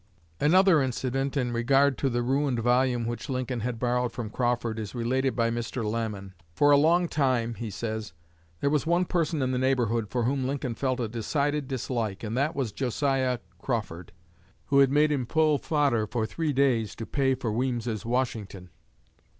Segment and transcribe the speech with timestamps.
[0.39, 4.95] Another incident in regard to the ruined volume which Lincoln had borrowed from Crawford is
[4.95, 5.83] related by Mr.
[5.87, 6.33] Lamon.
[6.55, 8.11] "For a long time," he says,
[8.61, 12.35] "there was one person in the neighborhood for whom Lincoln felt a decided dislike, and
[12.35, 14.11] that was Josiah Crawford,
[14.65, 18.71] who had made him pull fodder for three days to pay for Weems's Washington.